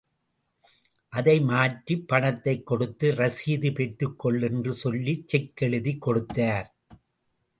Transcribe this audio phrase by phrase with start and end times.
[1.09, 6.75] அதை மாற்றிப் பணத்தைக் கொடுத்து ரசீது பெற்றுக்கொள் என்று சொல்லி செக் எழுதி கொடுத்தார்.